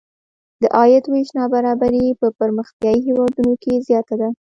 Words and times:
د 0.61 0.63
عاید 0.75 1.05
وېش 1.11 1.29
نابرابري 1.37 2.05
په 2.19 2.27
پرمختیايي 2.39 2.99
هېوادونو 3.07 3.53
کې 3.63 3.83
زیاته 3.87 4.15
ده. 4.21 4.29